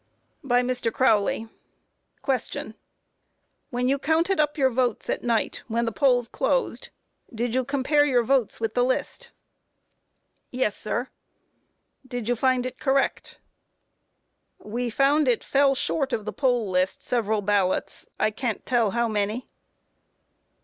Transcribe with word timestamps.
By 0.43 0.63
MR. 0.63 0.91
CROWLEY: 0.91 1.47
Q. 2.25 2.73
When 3.69 3.87
you 3.87 3.99
counted 3.99 4.39
up 4.39 4.57
your 4.57 4.71
votes 4.71 5.11
at 5.11 5.21
night, 5.23 5.61
when 5.67 5.85
the 5.85 5.91
polls 5.91 6.27
closed, 6.27 6.89
did 7.31 7.53
you 7.53 7.63
compare 7.63 8.03
your 8.03 8.23
votes 8.23 8.59
with 8.59 8.73
the 8.73 8.83
list? 8.83 9.25
A. 10.53 10.57
Yes, 10.57 10.75
sir. 10.75 11.05
Q. 11.05 11.11
Did 12.09 12.29
you 12.29 12.35
find 12.35 12.65
it 12.65 12.79
correct? 12.79 13.39
A. 14.59 14.67
We 14.69 14.89
found 14.89 15.27
it 15.27 15.43
fell 15.43 15.75
short 15.75 16.13
of 16.13 16.25
the 16.25 16.33
poll 16.33 16.67
list 16.71 17.03
several 17.03 17.43
ballots; 17.43 18.07
I 18.19 18.31
can't 18.31 18.65
tell 18.65 18.89
how 18.89 19.07
many. 19.07 19.47